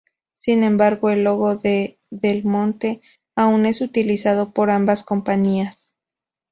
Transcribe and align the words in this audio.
Sin 0.35 0.63
embargo 0.63 1.11
el 1.11 1.23
logo 1.23 1.57
de 1.57 1.99
"Del 2.09 2.43
Monte" 2.43 3.01
aun 3.35 3.67
es 3.67 3.81
utilizado 3.81 4.51
por 4.51 4.71
ambas 4.71 5.03
compañías. 5.03 5.93